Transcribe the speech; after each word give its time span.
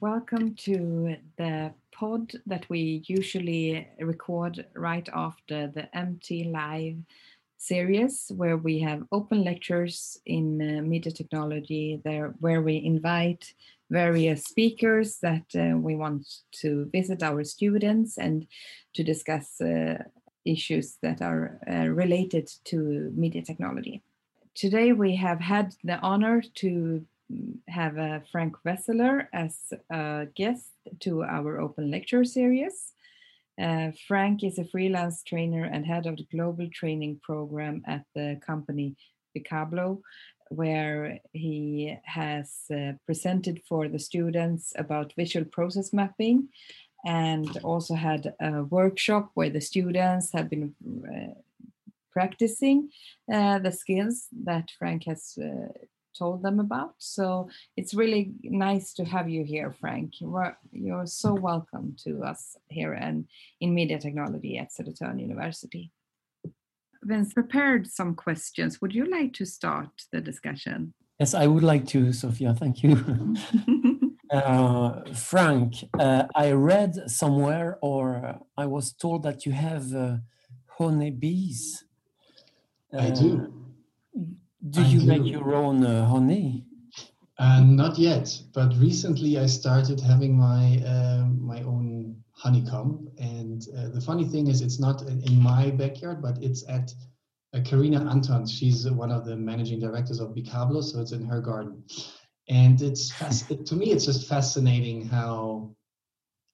welcome 0.00 0.54
to 0.54 1.16
the 1.36 1.72
pod 1.92 2.32
that 2.46 2.68
we 2.68 3.02
usually 3.06 3.86
record 3.98 4.64
right 4.74 5.08
after 5.12 5.66
the 5.68 5.88
MT 5.96 6.44
Live 6.44 6.96
series, 7.56 8.30
where 8.36 8.56
we 8.56 8.78
have 8.80 9.02
open 9.12 9.44
lectures 9.44 10.18
in 10.26 10.60
uh, 10.60 10.82
media 10.82 11.12
technology, 11.12 12.00
there 12.04 12.34
where 12.40 12.62
we 12.62 12.76
invite 12.84 13.52
various 13.90 14.44
speakers 14.44 15.18
that 15.18 15.44
uh, 15.54 15.76
we 15.76 15.94
want 15.96 16.26
to 16.52 16.88
visit 16.92 17.22
our 17.22 17.44
students 17.44 18.16
and 18.18 18.46
to 18.94 19.02
discuss 19.02 19.60
uh, 19.60 19.98
issues 20.44 20.98
that 21.02 21.20
are 21.20 21.58
uh, 21.70 21.88
related 21.88 22.50
to 22.64 23.12
media 23.14 23.42
technology. 23.42 24.02
Today 24.54 24.92
we 24.92 25.16
have 25.16 25.40
had 25.40 25.74
the 25.82 25.98
honor 25.98 26.42
to 26.56 27.04
have 27.68 27.98
uh, 27.98 28.20
Frank 28.30 28.56
Wesseler 28.66 29.26
as 29.32 29.72
a 29.90 30.26
guest 30.34 30.72
to 31.00 31.22
our 31.22 31.60
open 31.60 31.90
lecture 31.90 32.24
series. 32.24 32.92
Uh, 33.60 33.92
Frank 34.08 34.42
is 34.42 34.58
a 34.58 34.64
freelance 34.64 35.22
trainer 35.22 35.64
and 35.64 35.86
head 35.86 36.06
of 36.06 36.16
the 36.16 36.26
global 36.30 36.68
training 36.72 37.20
program 37.22 37.82
at 37.86 38.04
the 38.14 38.40
company 38.44 38.96
Bikablo, 39.36 40.00
where 40.48 41.18
he 41.32 41.96
has 42.04 42.64
uh, 42.70 42.92
presented 43.06 43.60
for 43.68 43.88
the 43.88 43.98
students 43.98 44.72
about 44.76 45.14
visual 45.16 45.46
process 45.46 45.92
mapping 45.92 46.48
and 47.04 47.58
also 47.62 47.94
had 47.94 48.32
a 48.40 48.64
workshop 48.64 49.30
where 49.34 49.50
the 49.50 49.60
students 49.60 50.32
have 50.32 50.48
been 50.48 50.74
uh, 51.06 51.34
practicing 52.12 52.90
uh, 53.32 53.58
the 53.58 53.72
skills 53.72 54.28
that 54.44 54.70
Frank 54.78 55.04
has 55.04 55.36
uh, 55.38 55.68
told 56.16 56.42
them 56.42 56.60
about. 56.60 56.94
So 56.98 57.48
it's 57.76 57.94
really 57.94 58.32
nice 58.42 58.94
to 58.94 59.04
have 59.04 59.28
you 59.28 59.44
here, 59.44 59.72
Frank. 59.72 60.20
You're, 60.20 60.56
you're 60.72 61.06
so 61.06 61.34
welcome 61.34 61.96
to 62.04 62.22
us 62.22 62.56
here 62.68 62.92
and 62.92 63.26
in 63.60 63.74
media 63.74 63.98
technology 63.98 64.58
at 64.58 64.70
Södertörn 64.70 65.20
University. 65.20 65.90
Vince 67.02 67.34
prepared 67.34 67.86
some 67.86 68.14
questions. 68.14 68.80
Would 68.80 68.94
you 68.94 69.04
like 69.04 69.34
to 69.34 69.44
start 69.44 69.90
the 70.10 70.20
discussion? 70.20 70.94
Yes, 71.20 71.34
I 71.34 71.46
would 71.46 71.62
like 71.62 71.86
to, 71.88 72.12
Sophia. 72.12 72.54
Thank 72.54 72.82
you. 72.82 73.36
uh, 74.32 75.02
Frank, 75.14 75.84
uh, 75.98 76.24
I 76.34 76.52
read 76.52 77.10
somewhere 77.10 77.78
or 77.82 78.40
I 78.56 78.66
was 78.66 78.92
told 78.92 79.22
that 79.24 79.44
you 79.46 79.52
have 79.52 79.94
uh, 79.94 80.16
honeybees. 80.78 81.84
I 82.92 83.10
do. 83.10 83.63
Do 84.70 84.82
you 84.82 85.02
make 85.02 85.26
your 85.26 85.54
own 85.54 85.84
uh, 85.84 86.06
honey? 86.06 86.64
Uh, 87.38 87.60
not 87.60 87.98
yet, 87.98 88.40
but 88.54 88.74
recently 88.78 89.38
I 89.38 89.46
started 89.46 90.00
having 90.00 90.38
my 90.38 90.78
uh, 90.86 91.26
my 91.26 91.62
own 91.62 92.16
honeycomb. 92.30 93.10
And 93.18 93.66
uh, 93.76 93.88
the 93.88 94.00
funny 94.00 94.24
thing 94.24 94.46
is, 94.46 94.62
it's 94.62 94.80
not 94.80 95.02
in 95.02 95.38
my 95.38 95.70
backyard, 95.70 96.22
but 96.22 96.42
it's 96.42 96.66
at 96.68 96.94
uh, 97.52 97.60
Karina 97.62 98.08
Anton. 98.08 98.46
She's 98.46 98.90
one 98.90 99.10
of 99.10 99.26
the 99.26 99.36
managing 99.36 99.80
directors 99.80 100.20
of 100.20 100.34
Bikablo, 100.34 100.82
so 100.82 101.00
it's 101.00 101.12
in 101.12 101.24
her 101.26 101.42
garden. 101.42 101.84
And 102.48 102.80
it's 102.80 103.12
it, 103.50 103.66
to 103.66 103.74
me, 103.74 103.92
it's 103.92 104.06
just 104.06 104.28
fascinating 104.28 105.06
how 105.08 105.76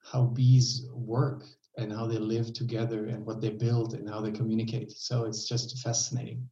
how 0.03 0.25
bees 0.25 0.87
work 0.93 1.45
and 1.77 1.93
how 1.93 2.07
they 2.07 2.19
live 2.19 2.53
together 2.55 3.07
and 3.07 3.25
what 3.25 3.41
they 3.41 3.51
build 3.51 3.95
and 3.95 4.09
how 4.09 4.21
they 4.21 4.33
communicate. 4.33 4.91
So 4.91 5.27
it's 5.27 5.47
just 5.47 5.79
fascinating. 5.79 6.49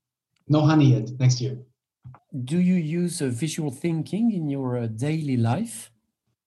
No 0.48 0.62
honey 0.62 0.92
yet. 0.94 1.10
Next 1.18 1.40
year. 1.40 1.58
Do 2.44 2.58
you 2.58 2.74
use 2.74 3.22
uh, 3.22 3.26
visual 3.26 3.70
thinking 3.70 4.32
in 4.32 4.48
your 4.48 4.78
uh, 4.78 4.86
daily 4.86 5.36
life? 5.36 5.90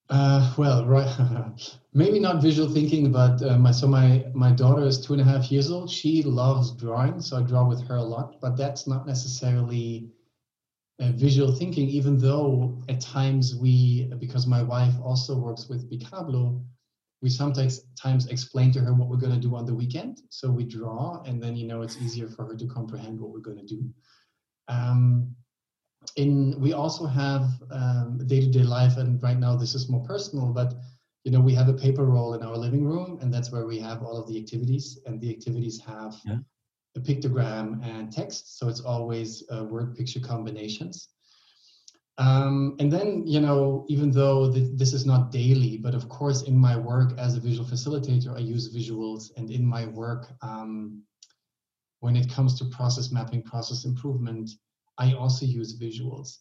Uh, 0.10 0.54
well, 0.58 0.86
right. 0.98 1.78
Maybe 1.94 2.20
not 2.20 2.42
visual 2.42 2.70
thinking, 2.70 3.12
but 3.12 3.42
uh, 3.42 3.58
my 3.58 3.72
so 3.72 3.88
my 3.88 4.26
my 4.34 4.52
daughter 4.52 4.86
is 4.86 5.00
two 5.00 5.14
and 5.14 5.22
a 5.22 5.26
half 5.26 5.52
years 5.52 5.72
old. 5.72 5.90
She 5.90 6.22
loves 6.24 6.72
drawing, 6.72 7.22
so 7.22 7.38
I 7.38 7.44
draw 7.44 7.68
with 7.68 7.82
her 7.88 7.96
a 7.96 8.04
lot. 8.04 8.40
But 8.42 8.58
that's 8.58 8.88
not 8.88 9.08
necessarily 9.08 10.12
uh, 11.02 11.12
visual 11.14 11.54
thinking, 11.56 11.90
even 11.90 12.18
though 12.18 12.82
at 12.88 13.02
times 13.02 13.56
we, 13.56 14.12
because 14.20 14.46
my 14.46 14.62
wife 14.62 14.94
also 15.04 15.36
works 15.36 15.68
with 15.68 15.90
Bikablo, 15.90 16.64
we 17.22 17.30
sometimes 17.30 17.82
times 18.02 18.28
explain 18.28 18.72
to 18.72 18.80
her 18.80 18.94
what 18.94 19.08
we're 19.08 19.18
going 19.18 19.34
to 19.34 19.48
do 19.48 19.56
on 19.56 19.66
the 19.66 19.74
weekend. 19.74 20.22
So 20.30 20.50
we 20.50 20.64
draw, 20.64 21.22
and 21.24 21.42
then 21.42 21.56
you 21.56 21.68
know 21.68 21.82
it's 21.82 21.98
easier 21.98 22.28
for 22.28 22.46
her 22.46 22.56
to 22.56 22.66
comprehend 22.66 23.20
what 23.20 23.32
we're 23.32 23.40
going 23.40 23.60
to 23.60 23.66
do. 23.66 23.90
Um, 24.68 25.36
in 26.16 26.60
we 26.60 26.74
also 26.74 27.06
have 27.06 27.44
um, 27.72 28.20
day-to-day 28.26 28.64
life, 28.64 28.98
and 28.98 29.22
right 29.22 29.38
now 29.38 29.56
this 29.56 29.76
is 29.76 29.90
more 29.90 30.04
personal, 30.04 30.48
but 30.48 30.74
you 31.24 31.32
know 31.32 31.40
we 31.40 31.54
have 31.54 31.70
a 31.70 31.74
paper 31.74 32.06
roll 32.06 32.34
in 32.34 32.42
our 32.42 32.58
living 32.58 32.84
room, 32.84 33.20
and 33.22 33.32
that's 33.32 33.52
where 33.52 33.68
we 33.68 33.80
have 33.80 34.02
all 34.02 34.18
of 34.18 34.28
the 34.28 34.38
activities, 34.40 35.00
and 35.06 35.22
the 35.22 35.30
activities 35.30 35.80
have 35.80 36.16
yeah. 36.26 36.38
a 36.96 37.00
pictogram 37.00 37.86
and 37.86 38.12
text, 38.12 38.58
so 38.58 38.68
it's 38.68 38.82
always 38.82 39.44
uh, 39.54 39.64
word-picture 39.64 40.20
combinations. 40.20 41.10
Um, 42.18 42.76
and 42.80 42.92
then, 42.92 43.26
you 43.26 43.40
know, 43.40 43.86
even 43.88 44.12
though 44.12 44.52
th- 44.52 44.72
this 44.76 44.94
is 44.94 45.06
not 45.06 45.32
daily, 45.32 45.78
but 45.78 45.96
of 45.96 46.10
course, 46.10 46.44
in 46.44 46.58
my 46.58 46.78
work 46.78 47.18
as 47.18 47.36
a 47.36 47.40
visual 47.40 47.68
facilitator, 47.68 48.36
I 48.36 48.40
use 48.40 48.76
visuals. 48.76 49.32
And 49.38 49.50
in 49.50 49.66
my 49.66 49.88
work, 49.88 50.32
um, 50.42 51.04
when 52.02 52.16
it 52.16 52.30
comes 52.30 52.58
to 52.60 52.66
process 52.66 53.12
mapping, 53.12 53.44
process 53.44 53.86
improvement, 53.86 54.52
I 54.98 55.14
also 55.14 55.46
use 55.46 55.80
visuals. 55.80 56.40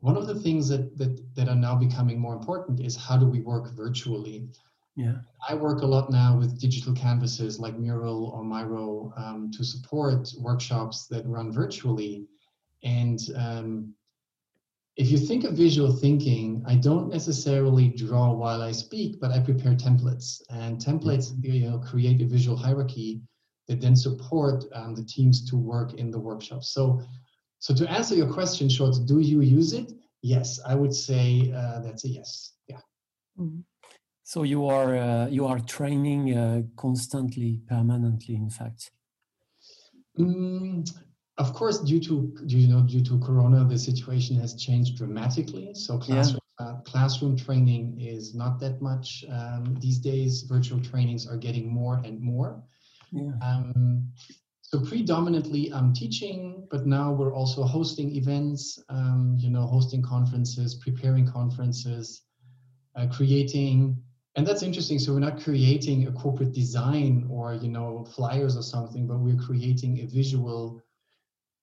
One 0.00 0.16
of 0.16 0.26
the 0.26 0.38
things 0.38 0.68
that, 0.68 0.96
that, 0.96 1.20
that 1.34 1.48
are 1.48 1.56
now 1.56 1.74
becoming 1.74 2.20
more 2.20 2.34
important 2.34 2.80
is 2.80 2.96
how 2.96 3.16
do 3.16 3.26
we 3.26 3.40
work 3.40 3.74
virtually? 3.74 4.48
Yeah. 4.94 5.16
I 5.48 5.54
work 5.54 5.82
a 5.82 5.86
lot 5.86 6.10
now 6.10 6.38
with 6.38 6.60
digital 6.60 6.92
canvases 6.92 7.58
like 7.58 7.78
Mural 7.78 8.26
or 8.26 8.44
Miro 8.44 9.12
um, 9.16 9.50
to 9.52 9.64
support 9.64 10.28
workshops 10.38 11.06
that 11.08 11.26
run 11.26 11.52
virtually. 11.52 12.26
And 12.82 13.18
um, 13.36 13.94
if 14.98 15.12
you 15.12 15.16
think 15.16 15.44
of 15.44 15.52
visual 15.52 15.92
thinking, 15.92 16.60
I 16.66 16.74
don't 16.74 17.08
necessarily 17.08 17.88
draw 17.88 18.32
while 18.32 18.62
I 18.62 18.72
speak, 18.72 19.20
but 19.20 19.30
I 19.30 19.38
prepare 19.38 19.74
templates. 19.74 20.42
And 20.50 20.76
templates 20.78 21.30
mm-hmm. 21.30 21.52
you 21.52 21.70
know, 21.70 21.78
create 21.78 22.20
a 22.20 22.26
visual 22.26 22.56
hierarchy 22.56 23.20
that 23.68 23.80
then 23.80 23.94
support 23.94 24.64
um, 24.72 24.96
the 24.96 25.04
teams 25.04 25.48
to 25.50 25.56
work 25.56 25.94
in 25.94 26.10
the 26.10 26.18
workshop. 26.18 26.64
So, 26.64 27.00
so 27.60 27.72
to 27.74 27.88
answer 27.88 28.16
your 28.16 28.32
question, 28.32 28.68
short, 28.68 28.96
do 29.06 29.20
you 29.20 29.40
use 29.40 29.72
it? 29.72 29.92
Yes, 30.22 30.58
I 30.66 30.74
would 30.74 30.94
say 30.94 31.52
uh, 31.54 31.78
that's 31.80 32.04
a 32.04 32.08
yes. 32.08 32.54
Yeah. 32.66 32.80
Mm-hmm. 33.38 33.60
So 34.24 34.42
you 34.42 34.66
are 34.66 34.96
uh, 34.96 35.26
you 35.28 35.46
are 35.46 35.60
training 35.60 36.36
uh, 36.36 36.62
constantly, 36.76 37.60
permanently, 37.68 38.34
in 38.34 38.50
fact. 38.50 38.90
Mm, 40.18 40.90
of 41.38 41.54
course, 41.54 41.78
due 41.78 42.00
to 42.00 42.36
you 42.46 42.66
know 42.66 42.82
due 42.82 43.02
to 43.04 43.18
Corona, 43.20 43.64
the 43.64 43.78
situation 43.78 44.36
has 44.40 44.54
changed 44.54 44.96
dramatically. 44.96 45.72
So 45.72 45.96
classroom 45.96 46.40
yeah. 46.60 46.66
uh, 46.66 46.80
classroom 46.80 47.36
training 47.36 48.00
is 48.00 48.34
not 48.34 48.58
that 48.60 48.82
much 48.82 49.24
um, 49.30 49.76
these 49.78 49.98
days. 49.98 50.42
Virtual 50.42 50.80
trainings 50.80 51.28
are 51.28 51.36
getting 51.36 51.72
more 51.72 52.02
and 52.04 52.20
more. 52.20 52.60
Yeah. 53.12 53.30
Um, 53.40 54.08
so 54.62 54.80
predominantly, 54.80 55.72
I'm 55.72 55.94
teaching, 55.94 56.66
but 56.70 56.86
now 56.86 57.12
we're 57.12 57.32
also 57.32 57.62
hosting 57.62 58.16
events. 58.16 58.82
Um, 58.88 59.36
you 59.38 59.50
know, 59.50 59.62
hosting 59.62 60.02
conferences, 60.02 60.74
preparing 60.74 61.26
conferences, 61.26 62.22
uh, 62.96 63.06
creating. 63.06 63.96
And 64.34 64.44
that's 64.44 64.64
interesting. 64.64 64.98
So 64.98 65.14
we're 65.14 65.20
not 65.20 65.40
creating 65.40 66.08
a 66.08 66.12
corporate 66.12 66.52
design 66.52 67.28
or 67.30 67.54
you 67.54 67.68
know 67.68 68.04
flyers 68.16 68.56
or 68.56 68.62
something, 68.62 69.06
but 69.06 69.20
we're 69.20 69.40
creating 69.40 70.00
a 70.00 70.06
visual 70.06 70.82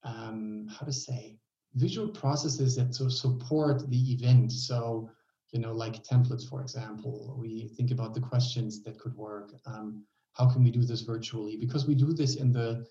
um, 0.06 0.68
how 0.70 0.86
to 0.86 0.94
say 0.94 1.38
visual 1.74 2.08
processes 2.08 2.76
that 2.78 2.94
to 2.94 3.10
support 3.10 3.90
the 3.90 4.14
event. 4.14 4.52
So 4.52 5.10
you 5.52 5.60
know, 5.60 5.74
like 5.74 6.04
templates, 6.04 6.48
for 6.48 6.62
example, 6.62 7.36
we 7.40 7.70
think 7.78 7.92
about 7.92 8.14
the 8.14 8.20
questions 8.20 8.84
that 8.84 9.00
could 9.00 9.16
work. 9.16 9.54
Um, 9.66 10.04
how 10.34 10.52
can 10.52 10.64
we 10.64 10.72
do 10.72 10.84
this 10.84 11.02
virtually? 11.02 11.56
Because 11.56 11.88
we 11.88 11.96
do 11.96 12.12
this 12.14 12.36
in 12.36 12.52
the 12.52 12.86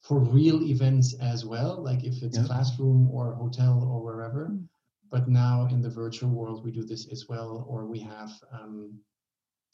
for 0.00 0.18
real 0.20 0.62
events 0.62 1.14
as 1.20 1.44
well, 1.44 1.82
like 1.82 2.04
if 2.04 2.22
it's 2.22 2.38
yeah. 2.38 2.44
classroom 2.44 3.10
or 3.10 3.34
hotel 3.34 3.86
or 3.90 4.02
wherever. 4.02 4.46
Hmm. 4.46 4.64
But 5.10 5.28
now 5.28 5.66
in 5.70 5.80
the 5.80 5.88
virtual 5.88 6.30
world, 6.30 6.64
we 6.64 6.70
do 6.70 6.84
this 6.84 7.10
as 7.10 7.28
well, 7.28 7.64
or 7.68 7.86
we 7.86 7.98
have 8.00 8.30
um, 8.52 8.98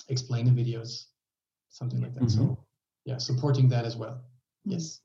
explainer 0.08 0.52
videos, 0.52 1.06
something 1.70 2.00
like 2.00 2.14
that. 2.14 2.24
Mm-hmm. 2.24 2.46
So 2.46 2.58
yeah, 3.04 3.18
supporting 3.18 3.68
that 3.68 3.84
as 3.84 3.96
well. 3.96 4.22
Hmm. 4.64 4.72
Yes. 4.72 5.00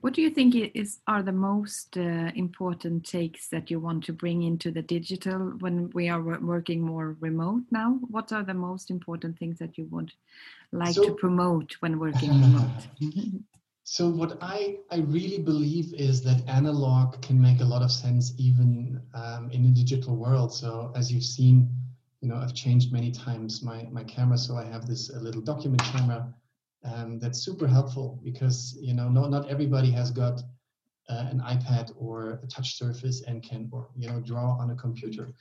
What 0.00 0.14
do 0.14 0.22
you 0.22 0.30
think 0.30 0.54
is 0.74 1.00
are 1.06 1.22
the 1.22 1.32
most 1.32 1.96
uh, 1.96 2.30
important 2.34 3.04
takes 3.04 3.48
that 3.48 3.70
you 3.70 3.80
want 3.80 4.04
to 4.04 4.12
bring 4.12 4.42
into 4.42 4.70
the 4.70 4.82
digital 4.82 5.38
when 5.60 5.90
we 5.90 6.08
are 6.08 6.20
working 6.20 6.80
more 6.80 7.16
remote 7.20 7.64
now? 7.70 7.98
What 8.08 8.32
are 8.32 8.42
the 8.42 8.54
most 8.54 8.90
important 8.90 9.38
things 9.38 9.58
that 9.58 9.78
you 9.78 9.86
would 9.90 10.12
like 10.72 10.94
so, 10.94 11.04
to 11.04 11.14
promote 11.14 11.76
when 11.80 11.98
working 11.98 12.30
remote? 12.30 12.88
so 13.84 14.08
what 14.08 14.38
I 14.40 14.78
I 14.90 14.98
really 14.98 15.38
believe 15.38 15.94
is 15.94 16.22
that 16.22 16.42
analog 16.48 17.20
can 17.22 17.40
make 17.40 17.60
a 17.60 17.64
lot 17.64 17.82
of 17.82 17.90
sense 17.90 18.32
even 18.38 19.00
um, 19.14 19.50
in 19.50 19.64
a 19.66 19.68
digital 19.68 20.16
world. 20.16 20.52
So 20.52 20.92
as 20.94 21.12
you've 21.12 21.24
seen, 21.24 21.68
you 22.20 22.28
know, 22.28 22.36
I've 22.36 22.54
changed 22.54 22.92
many 22.92 23.10
times 23.10 23.62
my, 23.62 23.88
my 23.90 24.04
camera. 24.04 24.36
So 24.36 24.56
I 24.56 24.64
have 24.64 24.86
this 24.86 25.10
little 25.12 25.40
document 25.40 25.82
camera 25.82 26.34
um, 26.84 27.18
that's 27.18 27.40
super 27.40 27.66
helpful 27.66 28.20
because, 28.24 28.76
you 28.80 28.94
know, 28.94 29.08
not, 29.08 29.30
not 29.30 29.48
everybody 29.48 29.90
has 29.90 30.10
got 30.10 30.42
uh, 31.08 31.26
an 31.30 31.40
iPad 31.40 31.92
or 31.96 32.40
a 32.42 32.46
touch 32.46 32.76
surface 32.76 33.22
and 33.26 33.42
can, 33.42 33.68
or, 33.72 33.88
you 33.96 34.08
know, 34.08 34.20
draw 34.20 34.56
on 34.58 34.70
a 34.70 34.74
computer. 34.74 35.32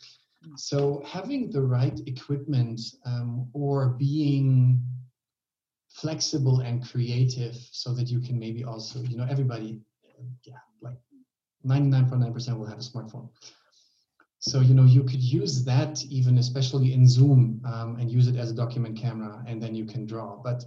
So 0.56 1.04
having 1.06 1.52
the 1.52 1.62
right 1.62 2.00
equipment 2.08 2.80
um, 3.06 3.50
or 3.54 3.90
being 3.90 4.82
flexible 5.90 6.62
and 6.62 6.88
creative 6.88 7.56
so 7.72 7.94
that 7.94 8.08
you 8.08 8.20
can 8.20 8.40
maybe 8.40 8.64
also, 8.64 9.02
you 9.02 9.18
know, 9.18 9.28
everybody, 9.30 9.80
yeah, 10.44 10.56
like 10.82 10.98
99.9% 11.66 12.58
will 12.58 12.66
have 12.66 12.78
a 12.78 12.82
smartphone. 12.82 13.30
So, 14.40 14.62
you 14.62 14.74
know, 14.74 14.86
you 14.86 15.04
could 15.04 15.22
use 15.22 15.66
that 15.66 16.02
even 16.06 16.38
especially 16.38 16.94
in 16.94 17.08
Zoom 17.08 17.62
um, 17.66 17.98
and 18.00 18.10
use 18.10 18.28
it 18.28 18.38
as 18.38 18.50
a 18.50 18.56
document 18.56 18.98
camera 18.98 19.44
and 19.46 19.62
then 19.62 19.76
you 19.76 19.86
can 19.86 20.06
draw. 20.06 20.42
But 20.42 20.64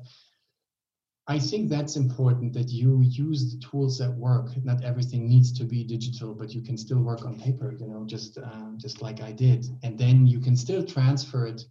I 1.29 1.39
think 1.39 1.69
that's 1.69 1.97
important 1.97 2.53
that 2.55 2.69
you 2.71 3.01
use 3.03 3.53
the 3.53 3.61
tools 3.61 3.99
that 3.99 4.11
work. 4.11 4.51
Not 4.65 4.83
everything 4.83 5.29
needs 5.29 5.53
to 5.59 5.65
be 5.65 5.85
digital, 5.85 6.35
but 6.35 6.53
you 6.53 6.63
can 6.63 6.77
still 6.77 6.99
work 6.99 7.25
on 7.25 7.39
paper, 7.39 7.73
you 7.79 7.87
know, 7.87 8.05
just 8.05 8.39
uh, 8.39 8.71
just 8.77 9.01
like 9.01 9.23
I 9.23 9.31
did. 9.31 9.67
And 9.85 9.97
then 9.97 10.27
you 10.27 10.41
can 10.41 10.57
still 10.57 10.85
transfer 10.85 11.47
it 11.47 11.65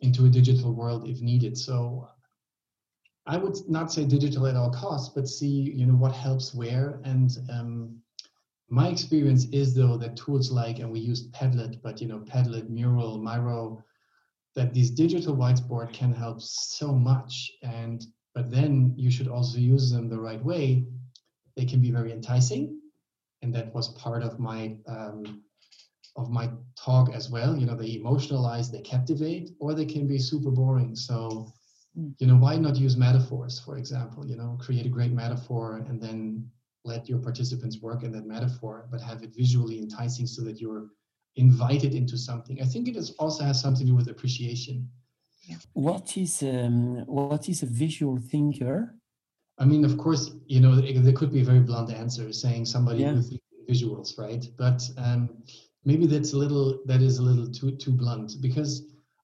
into 0.00 0.26
a 0.26 0.30
digital 0.30 0.72
world 0.72 1.08
if 1.08 1.20
needed. 1.20 1.58
So 1.58 2.08
I 3.26 3.36
would 3.36 3.56
not 3.68 3.92
say 3.92 4.04
digital 4.04 4.46
at 4.46 4.56
all 4.56 4.70
costs, 4.70 5.12
but 5.14 5.28
see, 5.28 5.72
you 5.74 5.86
know, 5.86 5.96
what 5.96 6.12
helps 6.12 6.54
where 6.54 7.00
and 7.04 7.36
um, 7.52 8.00
my 8.70 8.86
experience 8.88 9.46
is 9.46 9.74
though 9.74 9.96
that 9.96 10.16
tools 10.16 10.52
like, 10.52 10.78
and 10.78 10.90
we 10.90 11.00
used 11.00 11.32
Padlet, 11.32 11.82
but 11.82 12.00
you 12.00 12.06
know, 12.06 12.20
Padlet, 12.20 12.70
Mural, 12.70 13.18
Miro, 13.18 13.82
that 14.54 14.72
these 14.72 14.90
digital 14.90 15.36
whiteboard 15.36 15.92
can 15.92 16.12
help 16.14 16.40
so 16.40 16.94
much. 16.94 17.50
And 17.62 18.06
but 18.34 18.50
then 18.50 18.94
you 18.96 19.10
should 19.10 19.28
also 19.28 19.58
use 19.58 19.90
them 19.90 20.08
the 20.08 20.20
right 20.20 20.42
way. 20.44 20.86
They 21.56 21.64
can 21.64 21.80
be 21.80 21.90
very 21.90 22.12
enticing, 22.12 22.80
and 23.42 23.54
that 23.54 23.74
was 23.74 23.88
part 23.94 24.22
of 24.22 24.38
my 24.38 24.76
um, 24.86 25.42
of 26.16 26.30
my 26.30 26.50
talk 26.78 27.14
as 27.14 27.30
well. 27.30 27.56
You 27.56 27.66
know, 27.66 27.76
they 27.76 27.96
emotionalize, 27.96 28.70
they 28.70 28.80
captivate, 28.80 29.50
or 29.60 29.74
they 29.74 29.84
can 29.84 30.06
be 30.06 30.18
super 30.18 30.50
boring. 30.50 30.96
So, 30.96 31.52
hmm. 31.94 32.10
you 32.18 32.26
know, 32.26 32.36
why 32.36 32.56
not 32.56 32.76
use 32.76 32.96
metaphors, 32.96 33.58
for 33.58 33.78
example? 33.78 34.26
You 34.26 34.36
know, 34.36 34.58
create 34.60 34.86
a 34.86 34.90
great 34.90 35.12
metaphor 35.12 35.84
and 35.88 36.00
then 36.00 36.50
let 36.84 37.08
your 37.08 37.18
participants 37.18 37.80
work 37.80 38.02
in 38.02 38.12
that 38.12 38.26
metaphor, 38.26 38.88
but 38.90 39.00
have 39.00 39.22
it 39.22 39.34
visually 39.36 39.78
enticing 39.78 40.26
so 40.26 40.42
that 40.42 40.60
you're 40.60 40.88
invited 41.36 41.94
into 41.94 42.16
something. 42.16 42.60
I 42.60 42.64
think 42.64 42.88
it 42.88 42.96
is 42.96 43.10
also 43.12 43.44
has 43.44 43.60
something 43.60 43.86
to 43.86 43.92
do 43.92 43.96
with 43.96 44.08
appreciation. 44.08 44.88
Yeah. 45.50 45.56
What 45.72 46.16
is 46.16 46.42
um, 46.42 47.04
what 47.06 47.48
is 47.48 47.62
a 47.62 47.66
visual 47.66 48.18
thinker? 48.18 48.94
I 49.58 49.64
mean, 49.64 49.84
of 49.84 49.98
course, 49.98 50.32
you 50.46 50.60
know 50.60 50.74
there 50.76 51.12
could 51.12 51.32
be 51.32 51.42
a 51.42 51.44
very 51.44 51.60
blunt 51.60 51.92
answer 51.92 52.32
saying 52.32 52.64
somebody 52.66 53.00
yeah. 53.00 53.12
with 53.12 53.38
visuals, 53.68 54.18
right? 54.18 54.44
But 54.56 54.80
um, 54.96 55.42
maybe 55.84 56.06
that's 56.06 56.32
a 56.32 56.38
little 56.38 56.80
that 56.86 57.02
is 57.02 57.18
a 57.18 57.22
little 57.22 57.50
too 57.50 57.72
too 57.72 57.92
blunt 57.92 58.36
because 58.40 58.72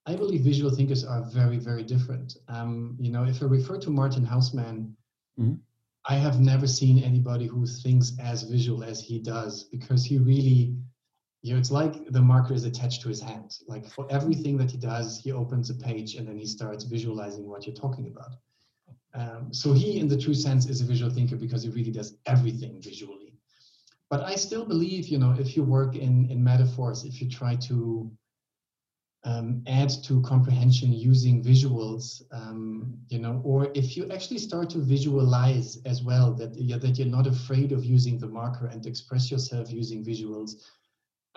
I 0.05 0.15
believe 0.15 0.41
visual 0.41 0.71
thinkers 0.71 1.03
are 1.03 1.23
very 1.39 1.57
very 1.57 1.83
different. 1.83 2.37
Um, 2.47 2.95
you 2.99 3.11
know, 3.11 3.23
if 3.23 3.41
I 3.41 3.45
refer 3.45 3.77
to 3.79 3.89
Martin 3.89 4.25
Haussmann, 4.25 4.93
mm-hmm. 5.39 5.55
I 6.09 6.15
have 6.15 6.39
never 6.39 6.67
seen 6.67 7.03
anybody 7.03 7.47
who 7.47 7.65
thinks 7.65 8.13
as 8.19 8.43
visual 8.43 8.83
as 8.83 9.01
he 9.01 9.19
does 9.19 9.65
because 9.65 10.05
he 10.05 10.17
really, 10.17 10.73
you 11.41 11.53
know, 11.53 11.59
it's 11.59 11.71
like 11.71 12.05
the 12.11 12.21
marker 12.21 12.53
is 12.53 12.65
attached 12.65 13.01
to 13.03 13.09
his 13.09 13.21
hand. 13.21 13.57
Like 13.67 13.87
for 13.87 14.07
everything 14.09 14.57
that 14.57 14.71
he 14.71 14.77
does, 14.77 15.19
he 15.19 15.31
opens 15.31 15.69
a 15.69 15.75
page 15.75 16.15
and 16.15 16.27
then 16.27 16.37
he 16.37 16.45
starts 16.45 16.83
visualizing 16.83 17.47
what 17.47 17.65
you're 17.65 17.75
talking 17.75 18.07
about. 18.07 18.35
Um, 19.13 19.53
so 19.53 19.73
he, 19.73 19.99
in 19.99 20.07
the 20.07 20.17
true 20.17 20.33
sense, 20.33 20.67
is 20.67 20.81
a 20.81 20.85
visual 20.85 21.11
thinker 21.11 21.35
because 21.35 21.63
he 21.63 21.69
really 21.69 21.91
does 21.91 22.17
everything 22.25 22.81
visually. 22.81 23.33
But 24.09 24.21
I 24.23 24.35
still 24.35 24.65
believe, 24.65 25.07
you 25.07 25.17
know, 25.17 25.35
if 25.37 25.55
you 25.55 25.63
work 25.63 25.95
in 25.95 26.29
in 26.31 26.43
metaphors, 26.43 27.03
if 27.03 27.21
you 27.21 27.29
try 27.29 27.55
to 27.69 28.11
um, 29.27 29.61
add 29.67 29.89
to 30.03 30.21
comprehension 30.21 30.93
using 30.93 31.43
visuals, 31.43 32.21
um, 32.31 32.97
you 33.09 33.19
know, 33.19 33.41
or 33.43 33.69
if 33.75 33.97
you 33.97 34.09
actually 34.09 34.37
start 34.37 34.69
to 34.69 34.77
visualize 34.79 35.79
as 35.85 36.01
well 36.01 36.33
that, 36.35 36.55
yeah, 36.55 36.77
that 36.77 36.97
you're 36.97 37.07
not 37.07 37.27
afraid 37.27 37.73
of 37.73 37.83
using 37.83 38.17
the 38.17 38.27
marker 38.27 38.67
and 38.67 38.85
express 38.85 39.29
yourself 39.29 39.69
using 39.69 40.05
visuals, 40.05 40.63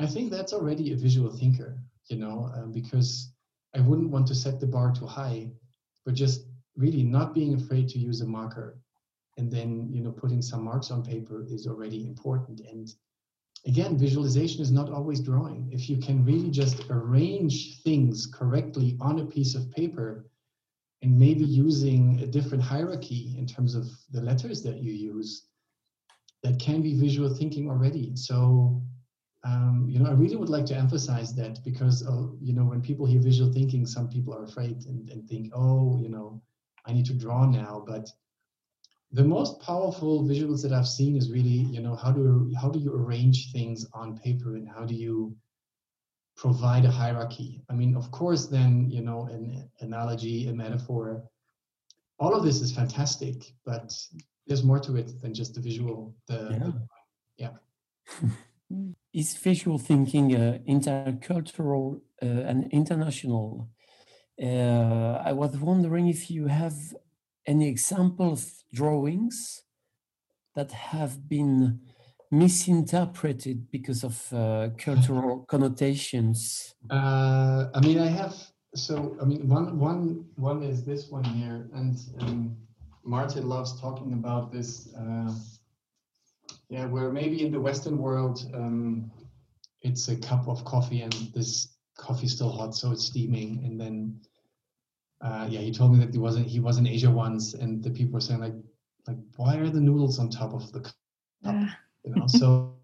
I 0.00 0.06
think 0.06 0.31
that's 0.31 0.52
already 0.52 0.93
a 0.93 0.97
visual 0.97 1.31
thinker, 1.31 1.79
you 2.08 2.17
know, 2.17 2.50
um, 2.55 2.73
because 2.73 3.32
I 3.75 3.81
wouldn't 3.81 4.11
want 4.11 4.26
to 4.29 4.35
set 4.35 4.58
the 4.58 4.67
bar 4.67 4.93
too 4.93 5.06
high, 5.06 5.50
but 6.05 6.14
just 6.14 6.47
really 6.76 7.02
not 7.02 7.35
being 7.35 7.55
afraid 7.55 7.88
to 7.91 7.99
use 7.99 8.20
a 8.20 8.26
marker 8.26 8.79
and 9.37 9.50
then, 9.50 9.88
you 9.93 10.02
know, 10.02 10.11
putting 10.12 10.43
some 10.43 10.64
marks 10.64 10.91
on 10.91 11.05
paper 11.05 11.44
is 11.49 11.67
already 11.67 12.06
important. 12.06 12.61
And 12.61 12.93
again, 13.67 13.97
visualization 13.97 14.61
is 14.61 14.70
not 14.70 14.91
always 14.91 15.20
drawing. 15.20 15.70
If 15.73 15.88
you 15.88 15.99
can 15.99 16.25
really 16.25 16.50
just 16.50 16.85
arrange 16.91 17.82
things 17.82 18.26
correctly 18.26 18.97
on 19.00 19.20
a 19.20 19.26
piece 19.26 19.55
of 19.55 19.70
paper 19.70 20.26
and 21.02 21.19
maybe 21.19 21.44
using 21.44 22.20
a 22.20 22.26
different 22.26 22.62
hierarchy 22.62 23.35
in 23.38 23.47
terms 23.47 23.75
of 23.75 23.87
the 24.11 24.20
letters 24.20 24.62
that 24.62 24.82
you 24.82 24.93
use, 24.93 25.47
that 26.43 26.58
can 26.58 26.82
be 26.82 26.99
visual 26.99 27.29
thinking 27.35 27.70
already. 27.70 28.17
So, 28.17 28.82
um, 29.42 29.87
you 29.88 29.98
know, 29.98 30.10
I 30.10 30.12
really 30.12 30.37
would 30.37 30.50
like 30.50 30.66
to 30.66 30.76
emphasize 30.76 31.34
that 31.37 31.64
because, 31.64 32.06
uh, 32.06 32.26
you 32.40 32.52
know, 32.52 32.64
when 32.64 32.82
people 32.82 33.06
hear 33.06 33.20
visual 33.20 33.52
thinking, 33.52 33.87
some 33.87 34.08
people 34.08 34.34
are 34.34 34.44
afraid 34.44 34.84
and, 34.84 35.08
and 35.08 35.26
think, 35.28 35.52
oh, 35.54 35.98
you 35.98 36.10
know, 36.10 36.42
I 36.87 36.92
need 36.92 37.06
to 37.06 37.14
draw 37.14 37.46
now. 37.46 37.82
But 37.87 38.10
the 39.12 39.25
most 39.25 39.60
powerful 39.60 40.25
visuals 40.25 40.62
that 40.62 40.72
I've 40.72 40.87
seen 40.87 41.16
is 41.16 41.31
really, 41.31 41.66
you 41.75 41.81
know, 41.81 41.96
how 41.96 42.12
do 42.12 42.52
how 42.60 42.69
do 42.69 42.78
you 42.78 42.94
arrange 42.94 43.50
things 43.52 43.87
on 43.94 44.19
paper 44.19 44.56
and 44.56 44.69
how 44.69 44.84
do 44.84 44.94
you 44.94 45.34
provide 46.37 46.84
a 46.84 46.90
hierarchy? 46.90 47.62
I 47.70 47.72
mean, 47.72 47.96
of 47.96 48.10
course, 48.10 48.46
then 48.46 48.90
you 48.90 49.00
know, 49.00 49.25
an 49.25 49.69
analogy, 49.81 50.48
a 50.48 50.52
metaphor, 50.52 51.25
all 52.19 52.34
of 52.34 52.44
this 52.44 52.60
is 52.60 52.72
fantastic, 52.72 53.54
but 53.64 53.92
there's 54.47 54.62
more 54.62 54.78
to 54.80 54.97
it 54.97 55.20
than 55.23 55.32
just 55.32 55.54
the 55.54 55.61
visual. 55.61 56.14
The 56.28 56.59
yeah. 57.38 57.49
The, 58.20 58.30
yeah. 58.70 58.90
is 59.12 59.35
visual 59.35 59.79
thinking 59.79 60.35
uh, 60.35 60.59
intercultural 60.69 62.00
uh, 62.23 62.26
and 62.26 62.71
international? 62.73 63.69
Uh, 64.43 65.23
I 65.25 65.33
was 65.33 65.57
wondering 65.57 66.09
if 66.09 66.31
you 66.31 66.47
have 66.47 66.75
any 67.47 67.69
example 67.69 68.33
of 68.33 68.45
drawings 68.73 69.62
that 70.55 70.73
have 70.73 71.29
been 71.29 71.81
misinterpreted 72.31 73.71
because 73.71 74.05
of 74.05 74.33
uh, 74.33 74.69
cultural 74.79 75.40
connotations? 75.49 76.75
Uh, 76.88 77.67
I 77.75 77.81
mean, 77.81 77.99
I 77.99 78.07
have. 78.07 78.35
So, 78.75 79.17
I 79.21 79.25
mean, 79.25 79.49
one 79.49 79.79
one 79.79 80.25
one 80.37 80.62
is 80.62 80.85
this 80.85 81.11
one 81.11 81.25
here, 81.25 81.69
and 81.75 81.99
um, 82.21 82.57
Martin 83.02 83.49
loves 83.49 83.81
talking 83.81 84.12
about 84.12 84.52
this. 84.52 84.95
Uh, 84.95 85.35
yeah, 86.71 86.87
where 86.87 87.11
maybe 87.11 87.45
in 87.45 87.50
the 87.50 87.61
Western 87.61 87.99
world, 87.99 88.49
um, 88.55 89.11
it's 89.83 90.09
a 90.09 90.17
cup 90.17 90.47
of 90.49 90.65
coffee, 90.65 91.03
and 91.03 91.12
this 91.35 91.77
coffee 91.99 92.29
still 92.29 92.50
hot, 92.50 92.75
so 92.77 92.93
it's 92.93 93.07
steaming, 93.07 93.62
and 93.65 93.79
then 93.79 94.21
uh, 95.21 95.47
yeah, 95.50 95.61
he 95.61 95.73
told 95.73 95.93
me 95.93 95.99
that 96.05 96.15
he 96.15 96.19
wasn't 96.19 96.47
he 96.47 96.61
was 96.61 96.79
in 96.79 96.87
Asia 96.87 97.11
once, 97.11 97.55
and 97.55 97.83
the 97.83 97.91
people 97.91 98.15
were 98.15 98.21
saying 98.21 98.41
like, 98.41 98.55
like 99.09 99.19
why 99.37 99.57
are 99.57 99.69
the 99.69 99.81
noodles 99.81 100.21
on 100.21 100.31
top 100.31 100.55
of 100.55 100.71
the 100.73 100.81
cup? 100.81 100.95
Yeah. 101.43 101.71
You 102.03 102.15
know, 102.15 102.27
so 102.27 102.81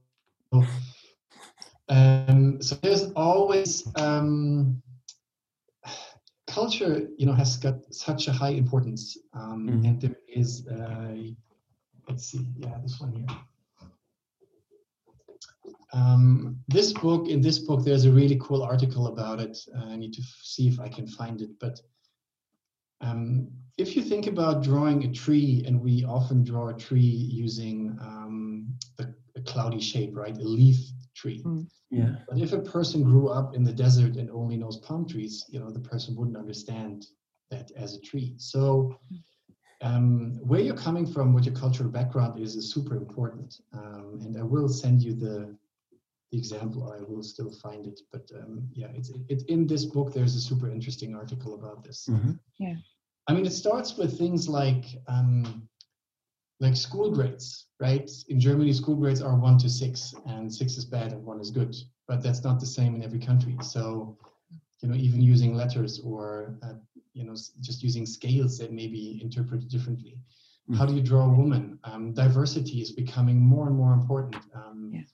um, 1.88 2.60
so 2.60 2.74
there's 2.82 3.10
always 3.12 3.88
um, 3.96 4.82
culture. 6.46 7.08
You 7.16 7.24
know, 7.24 7.32
has 7.32 7.56
got 7.56 7.94
such 7.94 8.28
a 8.28 8.32
high 8.32 8.50
importance, 8.50 9.16
um, 9.32 9.66
mm-hmm. 9.66 9.86
and 9.86 10.00
there 10.02 10.16
is. 10.28 10.66
Uh, 10.66 11.32
let's 12.08 12.26
see, 12.26 12.46
yeah, 12.58 12.76
this 12.82 13.00
one 13.00 13.12
here. 13.12 13.26
Um, 15.92 16.58
this 16.68 16.92
book, 16.92 17.28
in 17.28 17.40
this 17.40 17.58
book, 17.58 17.84
there's 17.84 18.04
a 18.04 18.12
really 18.12 18.38
cool 18.40 18.62
article 18.62 19.06
about 19.06 19.40
it. 19.40 19.56
Uh, 19.74 19.86
I 19.86 19.96
need 19.96 20.12
to 20.14 20.22
f- 20.22 20.40
see 20.42 20.68
if 20.68 20.80
I 20.80 20.88
can 20.88 21.06
find 21.06 21.40
it, 21.40 21.50
but 21.60 21.80
um, 23.00 23.48
if 23.78 23.94
you 23.94 24.02
think 24.02 24.26
about 24.26 24.62
drawing 24.62 25.04
a 25.04 25.12
tree, 25.12 25.62
and 25.66 25.80
we 25.80 26.04
often 26.04 26.42
draw 26.42 26.68
a 26.68 26.74
tree 26.74 27.00
using 27.00 27.96
um, 28.00 28.74
a, 28.98 29.06
a, 29.36 29.40
cloudy 29.42 29.80
shape, 29.80 30.16
right? 30.16 30.36
A 30.36 30.42
leaf 30.42 30.78
tree. 31.14 31.42
Mm. 31.44 31.66
Yeah. 31.90 32.16
But 32.28 32.38
if 32.38 32.52
a 32.52 32.58
person 32.58 33.02
grew 33.02 33.28
up 33.28 33.54
in 33.54 33.64
the 33.64 33.72
desert 33.72 34.16
and 34.16 34.30
only 34.30 34.56
knows 34.56 34.78
palm 34.78 35.06
trees, 35.06 35.44
you 35.48 35.60
know, 35.60 35.70
the 35.70 35.80
person 35.80 36.16
wouldn't 36.16 36.36
understand 36.36 37.06
that 37.50 37.70
as 37.76 37.94
a 37.94 38.00
tree. 38.00 38.34
So 38.38 38.98
um, 39.86 40.38
where 40.50 40.60
you're 40.60 40.82
coming 40.88 41.06
from, 41.06 41.32
what 41.32 41.44
your 41.44 41.54
cultural 41.54 41.88
background 41.88 42.40
is, 42.40 42.56
is 42.56 42.72
super 42.72 42.96
important. 42.96 43.60
Um, 43.72 44.18
and 44.22 44.36
I 44.38 44.42
will 44.42 44.68
send 44.68 45.02
you 45.02 45.14
the 45.14 45.56
the 46.32 46.38
example, 46.38 46.92
I 46.92 47.00
will 47.08 47.22
still 47.22 47.50
find 47.50 47.86
it. 47.86 48.00
But 48.12 48.28
um, 48.40 48.68
yeah, 48.72 48.88
it's 48.94 49.10
it, 49.28 49.44
in 49.48 49.66
this 49.66 49.84
book. 49.84 50.12
There's 50.12 50.34
a 50.34 50.40
super 50.40 50.68
interesting 50.70 51.14
article 51.14 51.54
about 51.54 51.84
this. 51.84 52.08
Mm-hmm. 52.10 52.32
Yeah. 52.58 52.74
I 53.28 53.32
mean, 53.32 53.46
it 53.46 53.52
starts 53.52 53.96
with 53.96 54.18
things 54.18 54.48
like 54.48 54.84
um, 55.08 55.68
like 56.58 56.76
school 56.76 57.10
grades, 57.10 57.66
right? 57.80 58.10
In 58.28 58.40
Germany, 58.40 58.72
school 58.72 58.96
grades 58.96 59.22
are 59.22 59.36
one 59.36 59.58
to 59.58 59.68
six, 59.68 60.14
and 60.26 60.52
six 60.52 60.76
is 60.76 60.84
bad 60.84 61.12
and 61.12 61.24
one 61.24 61.40
is 61.40 61.50
good. 61.50 61.76
But 62.08 62.22
that's 62.22 62.42
not 62.42 62.60
the 62.60 62.66
same 62.66 62.94
in 62.96 63.02
every 63.02 63.18
country. 63.18 63.56
So, 63.62 64.16
you 64.80 64.88
know, 64.88 64.96
even 64.96 65.20
using 65.20 65.54
letters 65.54 66.00
or 66.00 66.58
uh, 66.62 66.74
you 67.16 67.24
know 67.24 67.34
just 67.60 67.82
using 67.82 68.04
scales 68.04 68.58
that 68.58 68.72
may 68.72 68.86
be 68.86 69.20
interpreted 69.22 69.68
differently. 69.68 70.14
Mm. 70.68 70.76
How 70.76 70.84
do 70.86 70.94
you 70.94 71.02
draw 71.02 71.24
a 71.24 71.34
woman? 71.40 71.78
Um, 71.84 72.12
diversity 72.12 72.80
is 72.82 72.92
becoming 72.92 73.38
more 73.40 73.66
and 73.68 73.76
more 73.76 73.94
important. 73.94 74.42
Um, 74.54 74.90
Yes. 74.92 75.10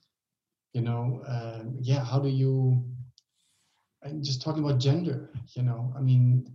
You 0.73 0.81
know, 0.81 1.21
uh, 1.27 1.63
yeah. 1.79 2.03
How 2.03 2.19
do 2.19 2.29
you? 2.29 2.83
I'm 4.03 4.23
just 4.23 4.41
talking 4.41 4.63
about 4.63 4.79
gender. 4.79 5.29
You 5.55 5.63
know, 5.63 5.93
I 5.95 6.01
mean, 6.01 6.51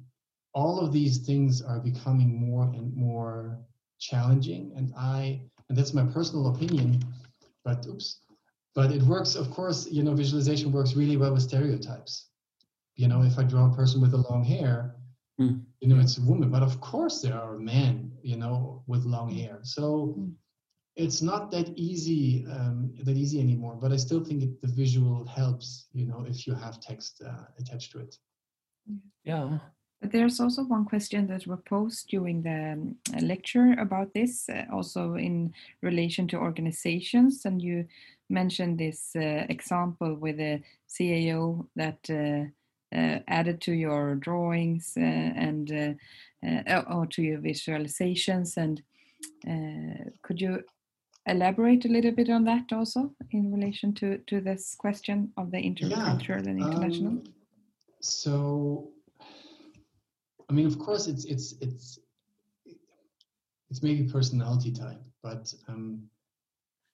all 0.55 0.81
of 0.81 0.93
these 0.93 1.19
things 1.19 1.63
are 1.63 1.81
becoming 1.81 2.31
more 2.35 2.65
and 2.65 2.95
more 2.97 3.59
challenging, 3.99 4.73
and 4.77 4.93
I, 4.99 5.41
and 5.69 5.79
that's 5.79 5.95
my 5.95 6.05
personal 6.05 6.49
opinion, 6.55 7.01
but 7.65 7.87
oops, 7.87 8.21
but 8.75 8.91
it 8.91 9.03
works. 9.03 9.37
Of 9.37 9.51
course, 9.51 9.87
you 9.91 10.03
know, 10.03 10.15
visualization 10.15 10.73
works 10.73 10.95
really 10.97 11.17
well 11.17 11.33
with 11.33 11.43
stereotypes. 11.43 12.27
You 12.97 13.07
know, 13.07 13.23
if 13.23 13.39
I 13.39 13.45
draw 13.45 13.71
a 13.71 13.75
person 13.75 14.01
with 14.01 14.11
the 14.11 14.25
long 14.29 14.43
hair, 14.43 14.98
Mm. 15.41 15.63
you 15.81 15.89
know, 15.89 16.01
it's 16.01 16.19
a 16.19 16.23
woman, 16.23 16.51
but 16.51 16.65
of 16.65 16.81
course 16.81 17.23
there 17.23 17.41
are 17.41 17.57
men, 17.57 18.13
you 18.23 18.37
know, 18.37 18.83
with 18.89 19.05
long 19.05 19.31
hair. 19.31 19.61
So 19.63 20.15
Mm. 20.19 20.33
it's 20.97 21.23
not 21.23 21.53
that 21.53 21.69
easy, 21.77 22.45
um, 22.47 22.93
that 23.05 23.17
easy 23.17 23.41
anymore. 23.41 23.77
But 23.81 23.93
I 23.93 23.97
still 23.97 24.25
think 24.25 24.43
it, 24.43 24.61
the 24.61 24.67
visual 24.67 25.25
helps, 25.27 25.87
you 25.93 26.07
know, 26.07 26.25
if 26.29 26.47
you 26.47 26.55
have 26.55 26.81
text 26.81 27.23
uh, 27.25 27.45
attached 27.59 27.93
to 27.93 28.01
it. 28.01 28.19
Yeah. 29.25 29.59
But 30.01 30.13
there's 30.13 30.41
also 30.41 30.63
one 30.63 30.85
question 30.85 31.27
that 31.27 31.47
was 31.47 31.59
posed 31.67 32.09
during 32.09 32.43
the 32.43 32.73
um, 32.73 32.97
lecture 33.21 33.75
about 33.79 34.15
this, 34.15 34.49
uh, 34.49 34.65
also 34.73 35.15
in 35.15 35.53
relation 35.83 36.29
to 36.29 36.37
organizations. 36.37 37.45
And 37.45 37.61
you 37.61 37.87
mentioned 38.31 38.79
this 38.79 39.17
uh, 39.17 39.47
example 39.49 40.15
with 40.15 40.39
a 40.39 40.63
CAO 40.89 41.67
that 41.75 41.99
uh, 42.11 42.15
uh, 42.15 42.47
added 42.93 43.61
to 43.63 43.73
your 43.73 44.15
drawings 44.17 44.95
uh, 44.97 45.01
and 45.01 45.73
uh, 45.73 46.47
uh, 46.47 46.83
or 46.91 47.07
to 47.07 47.23
your 47.23 47.39
visualizations. 47.39 48.57
And 48.57 48.83
uh, 49.47 50.11
could 50.23 50.41
you 50.41 50.63
elaborate 51.27 51.85
a 51.85 51.89
little 51.89 52.13
bit 52.13 52.31
on 52.31 52.45
that 52.45 52.73
also 52.73 53.13
in 53.31 53.53
relation 53.53 53.93
to, 53.95 54.19
to 54.27 54.41
this 54.41 54.75
question 54.75 55.33
of 55.37 55.51
the 55.51 55.59
intercultural 55.59 56.47
and 56.47 56.61
international? 56.61 57.13
Um, 57.13 57.25
so, 58.01 58.91
I 60.49 60.53
mean, 60.53 60.67
of 60.67 60.79
course, 60.79 61.09
it's 61.09 61.25
it's 61.25 61.55
it's 61.61 61.99
it's 63.71 63.83
maybe 63.83 64.09
personality 64.09 64.73
type, 64.73 65.03
but 65.23 65.53
um, 65.67 66.05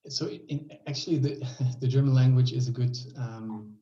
so 0.09 0.29
in, 0.29 0.71
actually, 0.87 1.19
the 1.19 1.47
the 1.81 1.87
German 1.87 2.15
language 2.15 2.53
is 2.53 2.69
a 2.69 2.73
good 2.73 2.97
um, 3.17 3.75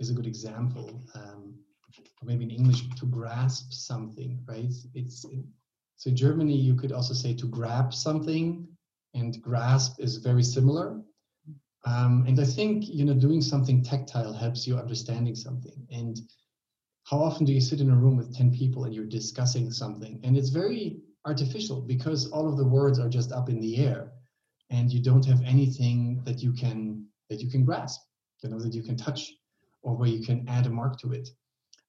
is 0.00 0.10
a 0.10 0.14
good 0.14 0.26
example. 0.26 1.02
Um, 1.14 1.54
maybe 2.22 2.44
in 2.44 2.50
English, 2.50 2.88
to 2.96 3.06
grasp 3.06 3.72
something, 3.72 4.42
right? 4.46 4.72
It's 4.94 5.24
so 5.96 6.10
Germany, 6.10 6.56
you 6.56 6.74
could 6.74 6.92
also 6.92 7.14
say 7.14 7.34
to 7.34 7.46
grab 7.46 7.94
something, 7.94 8.66
and 9.14 9.40
grasp 9.40 10.00
is 10.00 10.16
very 10.16 10.42
similar. 10.42 11.00
Um, 11.86 12.24
and 12.26 12.40
I 12.40 12.44
think 12.44 12.88
you 12.88 13.04
know 13.04 13.14
doing 13.14 13.42
something 13.42 13.82
tactile 13.82 14.32
helps 14.32 14.66
you 14.66 14.76
understanding 14.76 15.34
something. 15.34 15.86
And 15.90 16.18
how 17.04 17.18
often 17.18 17.44
do 17.44 17.52
you 17.52 17.60
sit 17.60 17.80
in 17.80 17.90
a 17.90 17.96
room 17.96 18.16
with 18.16 18.34
ten 18.34 18.50
people 18.52 18.84
and 18.84 18.94
you're 18.94 19.04
discussing 19.04 19.70
something, 19.70 20.20
and 20.24 20.36
it's 20.36 20.48
very 20.48 21.00
artificial 21.26 21.80
because 21.80 22.30
all 22.30 22.48
of 22.48 22.56
the 22.56 22.66
words 22.66 22.98
are 22.98 23.08
just 23.08 23.32
up 23.32 23.48
in 23.48 23.60
the 23.60 23.76
air, 23.78 24.12
and 24.70 24.92
you 24.92 25.00
don't 25.02 25.24
have 25.24 25.42
anything 25.42 26.22
that 26.24 26.42
you 26.42 26.52
can 26.52 27.06
that 27.30 27.40
you 27.40 27.50
can 27.50 27.64
grasp, 27.64 28.00
you 28.42 28.50
know, 28.50 28.58
that 28.58 28.74
you 28.74 28.82
can 28.82 28.96
touch, 28.96 29.32
or 29.84 29.94
where 29.96 30.08
you 30.08 30.24
can 30.24 30.48
add 30.48 30.66
a 30.66 30.70
mark 30.70 30.98
to 31.00 31.12
it. 31.12 31.28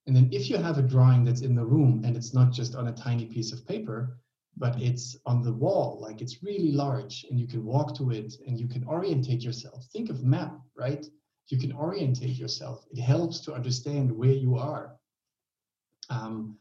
And 0.06 0.16
then 0.16 0.30
if 0.32 0.50
you 0.50 0.58
have 0.58 0.78
a 0.78 0.84
drawing 0.84 1.24
that's 1.24 1.42
in 1.42 1.56
the 1.56 1.66
room 1.66 2.04
and 2.06 2.16
it's 2.16 2.34
not 2.34 2.52
just 2.52 2.76
on 2.76 2.88
a 2.88 2.94
tiny 2.94 3.26
piece 3.26 3.52
of 3.52 3.66
paper, 3.68 4.20
but 4.58 4.80
it's 4.80 5.18
on 5.26 5.42
the 5.42 5.52
wall, 5.52 5.98
like 6.00 6.22
it's 6.22 6.44
really 6.44 6.72
large 6.72 7.26
and 7.30 7.40
you 7.40 7.48
can 7.48 7.66
walk 7.66 7.96
to 7.98 8.12
it 8.12 8.36
and 8.46 8.60
you 8.60 8.68
can 8.68 8.84
orientate 8.86 9.42
yourself. 9.42 9.86
Think 9.92 10.10
of 10.10 10.24
map, 10.24 10.60
right? 10.78 11.06
You 11.48 11.58
can 11.58 11.74
orientate 11.74 12.38
yourself. 12.38 12.86
It 12.92 13.02
helps 13.02 13.40
to 13.42 13.54
understand 13.54 14.12
where 14.12 14.32
you 14.32 14.56
are. 14.56 14.96
Um, 16.10 16.58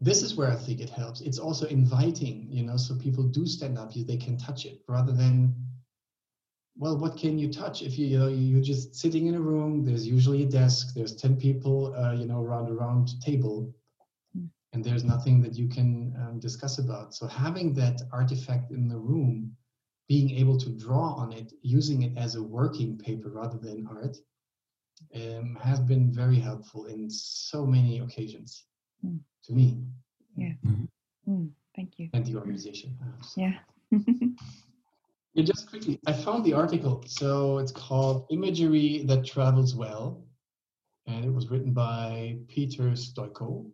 this 0.00 0.22
is 0.22 0.34
where 0.36 0.50
I 0.50 0.56
think 0.56 0.80
it 0.80 0.90
helps. 0.90 1.20
It's 1.20 1.38
also 1.38 1.66
inviting, 1.66 2.48
you 2.50 2.62
know, 2.62 2.76
so 2.76 2.94
people 2.96 3.24
do 3.24 3.46
stand 3.46 3.78
up, 3.78 3.92
they 3.94 4.16
can 4.16 4.36
touch 4.36 4.66
it 4.66 4.80
rather 4.88 5.12
than 5.12 5.54
well, 6.78 6.96
what 6.98 7.16
can 7.16 7.38
you 7.38 7.48
touch 7.52 7.82
if 7.82 7.98
you, 7.98 8.06
you 8.06 8.18
know 8.18 8.28
you're 8.28 8.62
just 8.62 8.94
sitting 8.94 9.26
in 9.26 9.34
a 9.34 9.40
room? 9.40 9.84
There's 9.84 10.06
usually 10.06 10.42
a 10.42 10.46
desk. 10.46 10.94
There's 10.94 11.14
ten 11.16 11.36
people, 11.36 11.94
uh, 11.96 12.12
you 12.12 12.26
know, 12.26 12.40
around 12.42 12.68
a 12.68 12.74
round 12.74 13.08
table, 13.22 13.72
Mm. 14.36 14.48
and 14.72 14.84
there's 14.84 15.04
nothing 15.04 15.40
that 15.42 15.54
you 15.56 15.68
can 15.68 16.14
um, 16.20 16.38
discuss 16.40 16.78
about. 16.78 17.14
So 17.14 17.26
having 17.26 17.72
that 17.74 18.02
artifact 18.12 18.70
in 18.72 18.88
the 18.88 18.98
room, 18.98 19.56
being 20.08 20.30
able 20.30 20.58
to 20.58 20.70
draw 20.70 21.14
on 21.14 21.32
it, 21.32 21.52
using 21.62 22.02
it 22.02 22.16
as 22.16 22.34
a 22.34 22.42
working 22.42 22.98
paper 22.98 23.30
rather 23.30 23.58
than 23.58 23.86
art, 23.86 24.16
um, 25.14 25.56
has 25.62 25.80
been 25.80 26.12
very 26.12 26.38
helpful 26.38 26.86
in 26.86 27.08
so 27.10 27.66
many 27.66 27.98
occasions 28.00 28.64
Mm. 29.04 29.20
to 29.44 29.52
me 29.54 29.78
Mm, 31.28 31.50
thank 31.74 31.98
you. 31.98 32.08
and 32.12 32.24
the 32.24 32.36
organization. 32.36 32.96
Yeah. 33.36 33.58
Yeah, 35.36 35.44
just 35.44 35.68
quickly, 35.68 36.00
I 36.06 36.14
found 36.14 36.46
the 36.46 36.54
article. 36.54 37.04
So 37.06 37.58
it's 37.58 37.70
called 37.70 38.26
Imagery 38.30 39.04
That 39.04 39.26
Travels 39.26 39.74
Well. 39.74 40.24
And 41.06 41.26
it 41.26 41.32
was 41.32 41.50
written 41.50 41.74
by 41.74 42.38
Peter 42.48 42.84
Stoiko. 42.92 43.70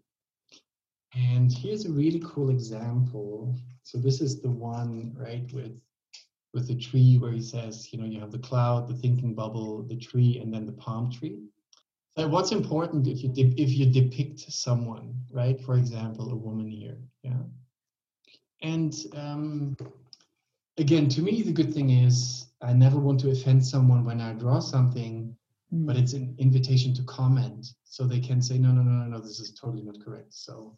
And 1.15 1.53
here's 1.53 1.87
a 1.87 1.93
really 1.93 2.21
cool 2.25 2.51
example. 2.51 3.57
So 3.85 3.99
this 3.99 4.21
is 4.21 4.43
the 4.43 4.51
one, 4.51 5.15
right, 5.17 5.49
with 5.53 5.81
with 6.53 6.67
the 6.67 6.75
tree 6.75 7.17
where 7.17 7.31
he 7.33 7.41
says, 7.41 7.93
you 7.93 7.99
know, 7.99 8.07
you 8.07 8.19
have 8.21 8.33
the 8.33 8.39
cloud, 8.41 8.89
the 8.89 8.95
thinking 8.95 9.33
bubble, 9.33 9.85
the 9.85 9.97
tree, 9.97 10.39
and 10.43 10.53
then 10.53 10.67
the 10.67 10.73
palm 10.73 11.13
tree. 11.13 11.39
So 12.19 12.27
what's 12.27 12.51
important 12.51 13.07
if 13.07 13.23
you 13.23 13.29
de- 13.29 13.55
if 13.57 13.71
you 13.71 13.87
depict 13.87 14.41
someone, 14.53 15.15
right? 15.31 15.61
For 15.61 15.77
example, 15.77 16.33
a 16.33 16.37
woman 16.37 16.69
here, 16.69 16.99
yeah. 17.23 17.45
And 18.63 18.95
um, 19.15 19.77
again, 20.79 21.09
to 21.11 21.23
me, 21.23 21.43
the 21.43 21.53
good 21.53 21.73
thing 21.73 21.91
is 21.91 22.47
I 22.61 22.73
never 22.73 22.99
want 22.99 23.21
to 23.21 23.31
offend 23.31 23.65
someone 23.65 24.05
when 24.05 24.21
I 24.21 24.33
draw 24.33 24.61
something, 24.61 25.37
Mm. 25.73 25.87
but 25.87 25.97
it's 25.97 26.13
an 26.13 26.35
invitation 26.39 26.93
to 26.95 27.03
comment. 27.05 27.67
So 27.85 28.07
they 28.07 28.21
can 28.21 28.43
say, 28.43 28.59
no, 28.59 28.73
no, 28.73 28.83
no, 28.83 28.93
no, 28.93 29.07
no, 29.07 29.21
this 29.21 29.41
is 29.41 29.53
totally 29.53 29.83
not 29.83 30.05
correct. 30.05 30.35
So, 30.35 30.77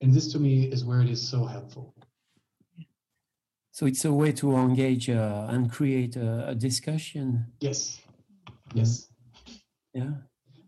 and 0.00 0.12
this 0.12 0.32
to 0.32 0.40
me 0.40 0.64
is 0.64 0.84
where 0.84 1.00
it 1.00 1.08
is 1.08 1.26
so 1.26 1.44
helpful. 1.44 1.94
So 3.70 3.86
it's 3.86 4.04
a 4.04 4.12
way 4.12 4.32
to 4.32 4.56
engage 4.56 5.08
uh, 5.08 5.46
and 5.48 5.70
create 5.70 6.16
a, 6.16 6.48
a 6.48 6.54
discussion. 6.54 7.46
Yes. 7.60 8.00
Yes. 8.74 9.08
Yeah. 9.94 10.10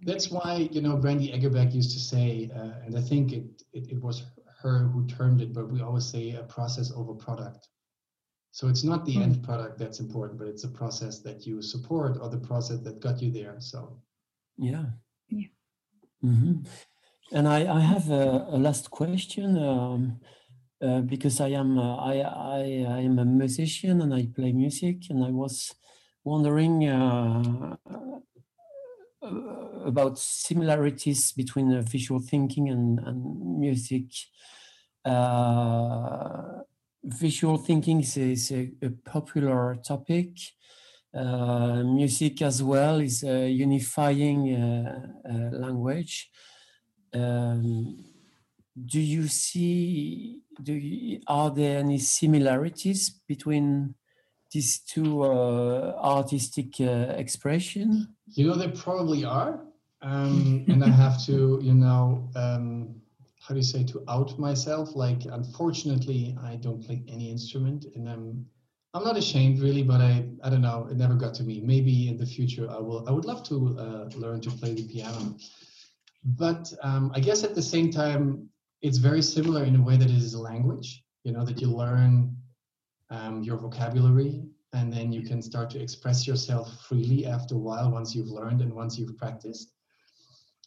That's 0.02 0.30
why, 0.30 0.68
you 0.70 0.80
know, 0.80 0.96
Brandy 0.96 1.32
Agerbeck 1.32 1.74
used 1.74 1.90
to 1.90 1.98
say, 1.98 2.50
uh, 2.54 2.84
and 2.86 2.96
I 2.96 3.00
think 3.00 3.32
it, 3.32 3.44
it, 3.72 3.90
it 3.90 4.00
was 4.00 4.22
her 4.62 4.86
who 4.86 5.06
termed 5.06 5.40
it, 5.40 5.52
but 5.52 5.68
we 5.68 5.80
always 5.82 6.04
say 6.06 6.32
a 6.32 6.44
process 6.44 6.92
over 6.94 7.14
product. 7.14 7.68
So 8.52 8.68
it's 8.68 8.82
not 8.82 9.06
the 9.06 9.22
end 9.22 9.42
product 9.42 9.78
that's 9.78 10.00
important, 10.00 10.38
but 10.38 10.48
it's 10.48 10.64
a 10.64 10.68
process 10.68 11.20
that 11.20 11.46
you 11.46 11.62
support 11.62 12.18
or 12.20 12.28
the 12.28 12.38
process 12.38 12.80
that 12.80 13.00
got 13.00 13.22
you 13.22 13.30
there. 13.30 13.56
So 13.60 14.00
Yeah. 14.58 14.86
Yeah. 15.28 15.48
hmm 16.22 16.62
And 17.32 17.46
I, 17.46 17.60
I 17.78 17.80
have 17.80 18.10
a, 18.10 18.48
a 18.50 18.58
last 18.58 18.90
question 18.90 19.56
um, 19.56 20.20
uh, 20.82 21.00
because 21.02 21.40
I 21.40 21.48
am 21.48 21.78
uh, 21.78 21.96
I, 21.96 22.14
I 22.20 22.60
I 22.96 23.00
am 23.08 23.18
a 23.18 23.24
musician 23.24 24.00
and 24.00 24.12
I 24.12 24.26
play 24.34 24.52
music 24.52 25.10
and 25.10 25.24
I 25.24 25.30
was 25.30 25.74
wondering 26.24 26.88
uh, 26.88 27.76
uh, 29.22 29.30
about 29.84 30.18
similarities 30.18 31.32
between 31.32 31.72
uh, 31.72 31.82
visual 31.82 32.20
thinking 32.20 32.68
and, 32.68 32.98
and 32.98 33.58
music. 33.60 34.06
Uh, 35.04 36.62
visual 37.02 37.58
thinking 37.58 38.00
is, 38.00 38.16
is 38.16 38.50
a, 38.52 38.70
a 38.82 38.90
popular 38.90 39.76
topic. 39.76 40.38
Uh, 41.12 41.82
music 41.82 42.40
as 42.42 42.62
well 42.62 43.00
is 43.00 43.24
a 43.24 43.48
unifying 43.50 44.54
uh, 44.54 45.06
uh, 45.28 45.56
language. 45.58 46.30
Um, 47.12 48.04
do 48.86 49.00
you 49.00 49.26
see? 49.26 50.40
Do 50.62 50.72
you, 50.72 51.20
are 51.26 51.50
there 51.50 51.80
any 51.80 51.98
similarities 51.98 53.10
between 53.26 53.94
these 54.52 54.80
two 54.80 55.24
uh, 55.24 55.94
artistic 55.98 56.80
uh, 56.80 57.14
expression? 57.16 58.14
You 58.28 58.48
know, 58.48 58.54
they 58.54 58.68
probably 58.68 59.24
are. 59.24 59.60
Um, 60.02 60.64
and 60.68 60.84
I 60.84 60.88
have 60.88 61.22
to, 61.26 61.58
you 61.62 61.74
know, 61.74 62.28
um, 62.36 63.00
how 63.50 63.54
do 63.54 63.58
you 63.58 63.64
say, 63.64 63.82
to 63.82 64.04
out 64.06 64.38
myself. 64.38 64.94
Like, 64.94 65.24
unfortunately, 65.24 66.36
I 66.40 66.54
don't 66.54 66.80
play 66.86 67.02
any 67.08 67.32
instrument, 67.32 67.84
and 67.96 68.08
I'm, 68.08 68.46
I'm 68.94 69.02
not 69.02 69.16
ashamed 69.16 69.58
really, 69.58 69.82
but 69.82 70.00
I, 70.00 70.24
I 70.44 70.50
don't 70.50 70.60
know, 70.60 70.86
it 70.88 70.96
never 70.96 71.14
got 71.14 71.34
to 71.34 71.42
me. 71.42 71.60
Maybe 71.60 72.08
in 72.08 72.16
the 72.16 72.24
future 72.24 72.70
I 72.70 72.78
will. 72.78 73.08
I 73.08 73.10
would 73.10 73.24
love 73.24 73.42
to 73.48 73.76
uh, 73.76 74.16
learn 74.16 74.40
to 74.42 74.50
play 74.52 74.74
the 74.74 74.86
piano, 74.86 75.34
but 76.24 76.72
um, 76.84 77.10
I 77.12 77.18
guess 77.18 77.42
at 77.42 77.56
the 77.56 77.62
same 77.62 77.90
time, 77.90 78.48
it's 78.82 78.98
very 78.98 79.20
similar 79.20 79.64
in 79.64 79.74
a 79.74 79.82
way 79.82 79.96
that 79.96 80.08
it 80.08 80.16
is 80.16 80.34
a 80.34 80.40
language. 80.40 81.02
You 81.24 81.32
know, 81.32 81.44
that 81.44 81.60
you 81.60 81.72
learn 81.72 82.36
um, 83.10 83.42
your 83.42 83.56
vocabulary 83.56 84.44
and 84.72 84.92
then 84.92 85.10
you 85.10 85.22
can 85.22 85.42
start 85.42 85.70
to 85.70 85.82
express 85.82 86.24
yourself 86.24 86.86
freely 86.86 87.26
after 87.26 87.56
a 87.56 87.58
while 87.58 87.90
once 87.90 88.14
you've 88.14 88.28
learned 88.28 88.60
and 88.60 88.72
once 88.72 88.96
you've 88.96 89.16
practiced 89.18 89.72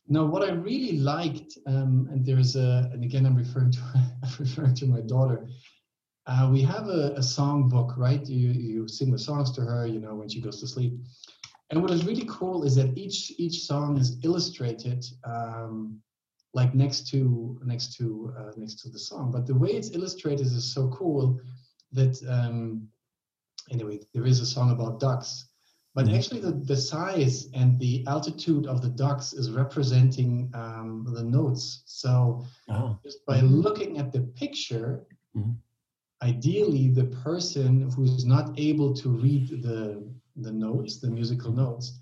now 0.07 0.25
what 0.25 0.43
i 0.43 0.51
really 0.51 0.97
liked 0.97 1.57
um, 1.67 2.07
and 2.11 2.25
there's 2.25 2.55
a 2.55 2.89
and 2.93 3.03
again 3.03 3.25
i'm 3.25 3.35
referring 3.35 3.71
to 3.71 3.79
i'm 3.95 4.35
referring 4.39 4.73
to 4.75 4.85
my 4.85 5.01
daughter. 5.01 5.47
Uh, 6.25 6.47
we 6.49 6.61
have 6.61 6.87
a, 6.87 7.13
a 7.17 7.23
song 7.23 7.67
book 7.67 7.95
right? 7.97 8.25
You 8.27 8.51
you 8.51 8.87
sing 8.87 9.11
the 9.11 9.19
songs 9.19 9.51
to 9.51 9.61
her 9.61 9.85
you 9.85 9.99
know 9.99 10.15
when 10.15 10.29
she 10.29 10.39
goes 10.39 10.61
to 10.61 10.67
sleep. 10.67 10.93
And 11.69 11.81
what 11.81 11.91
is 11.91 12.05
really 12.05 12.25
cool 12.29 12.63
is 12.63 12.75
that 12.75 12.97
each 12.97 13.33
each 13.37 13.65
song 13.65 13.97
is 13.97 14.17
illustrated 14.23 15.05
um, 15.25 15.99
like 16.53 16.73
next 16.75 17.07
to 17.09 17.59
next 17.65 17.97
to 17.97 18.33
uh, 18.37 18.51
next 18.55 18.75
to 18.81 18.89
the 18.89 18.99
song. 18.99 19.31
But 19.31 19.45
the 19.47 19.55
way 19.55 19.71
it's 19.71 19.91
illustrated 19.91 20.45
is 20.45 20.73
so 20.73 20.87
cool 20.89 21.41
that 21.91 22.15
um, 22.29 22.87
anyway, 23.71 23.99
there 24.13 24.25
is 24.25 24.39
a 24.39 24.45
song 24.45 24.71
about 24.71 24.99
ducks, 24.99 25.49
but 25.95 26.05
mm-hmm. 26.05 26.15
actually 26.15 26.39
the, 26.39 26.51
the 26.51 26.75
size 26.75 27.49
and 27.53 27.79
the 27.79 28.03
altitude 28.07 28.65
of 28.65 28.81
the 28.81 28.89
ducks 28.89 29.33
is 29.33 29.51
representing 29.51 30.49
um, 30.55 31.05
the 31.13 31.23
notes. 31.23 31.83
So 31.85 32.43
oh. 32.69 32.97
just 33.03 33.25
by 33.25 33.37
mm-hmm. 33.37 33.61
looking 33.61 33.97
at 33.99 34.11
the 34.11 34.21
picture, 34.21 35.03
mm-hmm. 35.35 35.51
ideally 36.23 36.89
the 36.89 37.05
person 37.23 37.91
who's 37.91 38.25
not 38.25 38.57
able 38.57 38.93
to 38.95 39.09
read 39.09 39.61
the 39.61 40.03
the 40.37 40.51
notes, 40.51 40.99
the 40.99 41.11
musical 41.11 41.51
notes, 41.51 41.99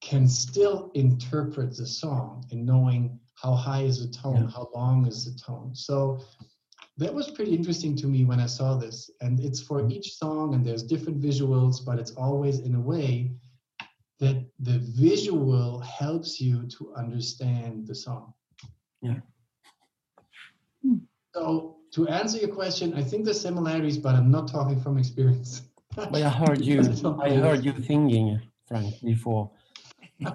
can 0.00 0.26
still 0.26 0.90
interpret 0.94 1.76
the 1.76 1.86
song 1.86 2.42
in 2.50 2.64
knowing 2.64 3.18
how 3.34 3.52
high 3.52 3.82
is 3.82 4.00
the 4.00 4.10
tone, 4.16 4.44
yeah. 4.44 4.50
how 4.50 4.68
long 4.74 5.06
is 5.06 5.24
the 5.24 5.38
tone. 5.38 5.74
So 5.74 6.20
that 6.96 7.12
was 7.12 7.30
pretty 7.30 7.54
interesting 7.54 7.96
to 7.96 8.06
me 8.06 8.24
when 8.24 8.40
I 8.40 8.46
saw 8.46 8.76
this. 8.76 9.10
And 9.20 9.40
it's 9.40 9.60
for 9.60 9.88
each 9.88 10.14
song, 10.14 10.54
and 10.54 10.64
there's 10.64 10.82
different 10.82 11.20
visuals, 11.20 11.84
but 11.84 11.98
it's 11.98 12.12
always 12.12 12.60
in 12.60 12.74
a 12.74 12.80
way 12.80 13.32
that 14.20 14.44
the 14.60 14.78
visual 14.78 15.80
helps 15.80 16.40
you 16.40 16.66
to 16.78 16.94
understand 16.94 17.86
the 17.86 17.94
song. 17.94 18.32
Yeah. 19.02 19.20
Hmm. 20.82 20.98
So 21.34 21.78
to 21.92 22.08
answer 22.08 22.38
your 22.38 22.54
question, 22.54 22.94
I 22.94 23.02
think 23.02 23.24
there's 23.24 23.40
similarities, 23.40 23.98
but 23.98 24.14
I'm 24.14 24.30
not 24.30 24.48
talking 24.48 24.80
from 24.80 24.98
experience. 24.98 25.62
but 25.96 26.14
I 26.14 26.28
heard 26.28 26.64
you. 26.64 26.80
I 27.22 27.30
heard 27.34 27.64
you 27.64 27.72
thinking, 27.72 28.40
Frank, 28.68 28.94
before. 29.02 29.50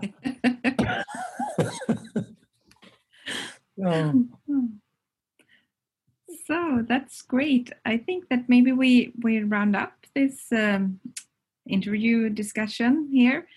um, 3.86 4.30
so 6.50 6.84
that's 6.88 7.22
great. 7.22 7.72
I 7.86 7.98
think 7.98 8.27
that 8.29 8.50
maybe 8.50 8.72
we 8.72 9.13
we 9.24 9.44
round 9.44 9.75
up 9.75 9.94
this 10.15 10.51
um, 10.51 11.00
interview 11.67 12.30
discussion 12.30 13.10
here, 13.12 13.47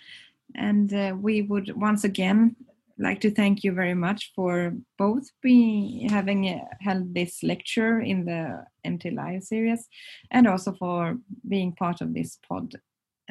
and 0.55 0.93
uh, 0.93 1.17
we 1.19 1.43
would 1.43 1.75
once 1.75 2.05
again 2.05 2.57
like 2.99 3.21
to 3.23 3.31
thank 3.31 3.65
you 3.65 3.73
very 3.73 3.95
much 3.95 4.33
for 4.37 4.75
both 4.99 5.31
being 5.43 6.09
having 6.11 6.49
uh, 6.49 6.65
held 6.81 7.15
this 7.15 7.43
lecture 7.43 8.01
in 8.01 8.27
the 8.27 8.65
MT 8.85 9.11
Live 9.11 9.43
series, 9.43 9.89
and 10.31 10.47
also 10.47 10.73
for 10.73 11.17
being 11.49 11.73
part 11.73 12.03
of 12.03 12.13
this 12.13 12.39
pod 12.47 12.75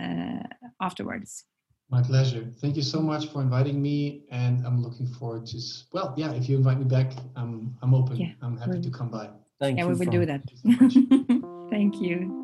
uh, 0.01 0.43
afterwards. 0.81 1.45
My 1.91 2.01
pleasure. 2.01 2.47
Thank 2.61 2.77
you 2.77 2.81
so 2.81 3.01
much 3.01 3.27
for 3.27 3.41
inviting 3.41 3.81
me, 3.81 4.23
and 4.31 4.65
I'm 4.65 4.81
looking 4.81 5.05
forward 5.05 5.45
to. 5.47 5.57
Well, 5.91 6.15
yeah, 6.17 6.31
if 6.31 6.49
you 6.49 6.57
invite 6.57 6.79
me 6.79 6.85
back, 6.85 7.11
I'm 7.35 7.75
I'm 7.83 7.93
open. 7.93 8.15
Yeah, 8.15 8.33
I'm 8.41 8.57
happy 8.57 8.81
to 8.81 8.89
come 8.89 9.11
by. 9.11 9.29
Thank 9.61 9.77
yeah, 9.77 9.83
you. 9.83 9.91
we 9.91 9.95
will 9.95 10.11
do 10.11 10.25
that. 10.25 10.41
Thank 11.69 12.01
you. 12.01 12.40